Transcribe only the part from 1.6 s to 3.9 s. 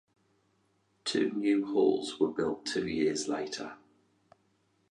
halls were built two years later.